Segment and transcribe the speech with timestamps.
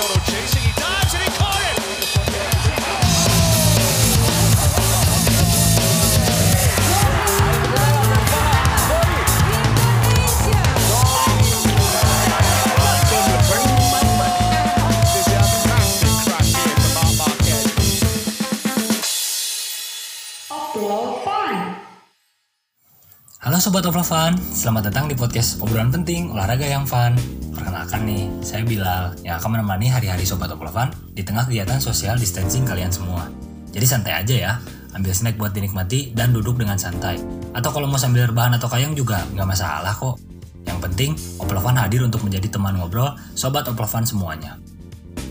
[0.00, 1.80] Soto chasing, he dives and he caught it!
[23.50, 27.18] Halo Sobat Obrolan, selamat datang di podcast obrolan penting olahraga yang fun.
[27.50, 32.62] Perkenalkan nih, saya Bilal yang akan menemani hari-hari Sobat Obrolan di tengah kegiatan social distancing
[32.62, 33.26] kalian semua.
[33.74, 34.52] Jadi santai aja ya,
[34.94, 37.18] ambil snack buat dinikmati dan duduk dengan santai.
[37.50, 40.22] Atau kalau mau sambil rebahan atau kayang juga nggak masalah kok.
[40.70, 41.10] Yang penting,
[41.42, 44.62] Oplovan hadir untuk menjadi teman ngobrol Sobat Oplovan semuanya.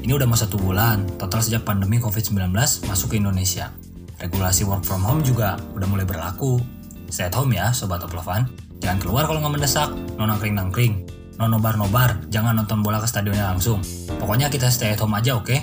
[0.00, 2.48] Ini udah mau satu bulan, total sejak pandemi COVID-19
[2.88, 3.76] masuk ke Indonesia.
[4.16, 6.75] Regulasi work from home juga udah mulai berlaku.
[7.16, 8.44] Stay at home ya, Sobat Oplovan.
[8.84, 9.88] Jangan keluar kalau nggak mendesak,
[10.20, 11.08] no nangkring-nangkring.
[11.40, 13.80] No nobar-nobar, jangan nonton bola ke stadionnya langsung.
[14.20, 15.56] Pokoknya kita stay at home aja oke?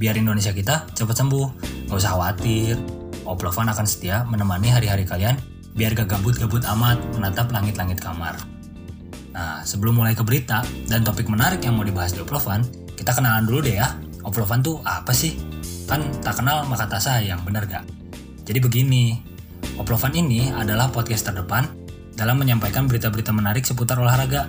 [0.00, 1.46] Biar Indonesia kita cepat sembuh.
[1.84, 2.80] Nggak usah khawatir.
[3.28, 5.36] Oplovan akan setia menemani hari-hari kalian
[5.76, 8.32] biar gak gabut-gabut amat menatap langit-langit kamar.
[9.36, 12.64] Nah, sebelum mulai ke berita dan topik menarik yang mau dibahas di Oplovan,
[12.96, 13.92] kita kenalan dulu deh ya.
[14.24, 15.36] Oplovan tuh apa sih?
[15.84, 17.84] Kan tak kenal maka tak sayang, bener gak?
[18.48, 19.35] Jadi begini,
[19.76, 21.68] Oplovan ini adalah podcast terdepan
[22.16, 24.48] dalam menyampaikan berita-berita menarik seputar olahraga.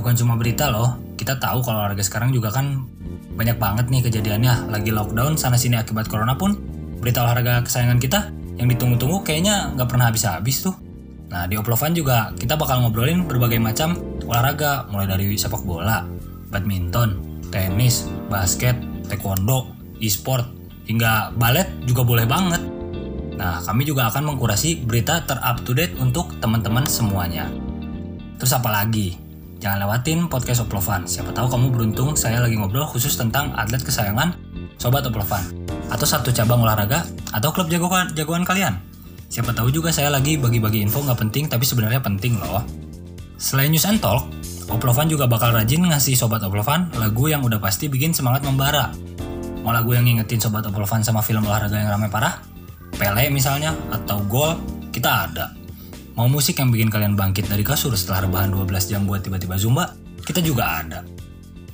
[0.00, 2.88] Bukan cuma berita loh, kita tahu kalau olahraga sekarang juga kan
[3.36, 4.72] banyak banget nih kejadiannya.
[4.72, 6.56] Lagi lockdown sana-sini akibat corona pun,
[7.00, 10.76] berita olahraga kesayangan kita yang ditunggu-tunggu kayaknya nggak pernah habis-habis tuh.
[11.28, 13.92] Nah, di Oplovan juga kita bakal ngobrolin berbagai macam
[14.24, 16.00] olahraga, mulai dari sepak bola,
[16.48, 17.20] badminton,
[17.52, 18.78] tenis, basket,
[19.12, 19.68] taekwondo,
[20.00, 20.48] e-sport,
[20.88, 22.75] hingga balet juga boleh banget.
[23.36, 27.52] Nah, kami juga akan mengkurasi berita ter-up to date untuk teman-teman semuanya.
[28.40, 29.16] Terus apa lagi?
[29.60, 31.08] Jangan lewatin podcast Oplovan.
[31.08, 34.36] Siapa tahu kamu beruntung saya lagi ngobrol khusus tentang atlet kesayangan
[34.76, 35.40] Sobat Oplovan.
[35.88, 38.76] Atau satu cabang olahraga atau klub jagoan, jagoan kalian.
[39.32, 42.64] Siapa tahu juga saya lagi bagi-bagi info nggak penting tapi sebenarnya penting loh.
[43.36, 44.28] Selain News and Talk,
[44.72, 48.92] Oplovan juga bakal rajin ngasih Sobat Oplovan lagu yang udah pasti bikin semangat membara.
[49.60, 52.55] Mau lagu yang ngingetin Sobat Oplovan sama film olahraga yang ramai parah?
[52.96, 54.56] Pele misalnya, atau Gol,
[54.88, 55.52] kita ada.
[56.16, 59.92] Mau musik yang bikin kalian bangkit dari kasur setelah rebahan 12 jam buat tiba-tiba Zumba?
[60.24, 61.04] Kita juga ada.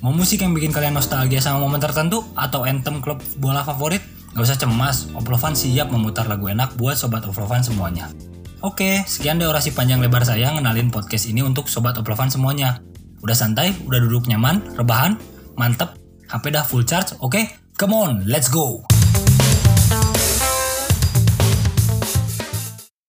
[0.03, 2.27] Mau musik yang bikin kalian nostalgia sama momen tertentu?
[2.35, 4.03] Atau anthem klub bola favorit?
[4.35, 8.11] Gak usah cemas, Oplovan siap memutar lagu enak buat Sobat Oplovan semuanya.
[8.59, 12.83] Oke, sekian deh orasi panjang lebar saya ngenalin podcast ini untuk Sobat Oplovan semuanya.
[13.23, 15.15] Udah santai, udah duduk nyaman, rebahan,
[15.55, 15.95] mantep,
[16.27, 17.39] HP dah full charge, oke?
[17.79, 18.92] Come on, let's go!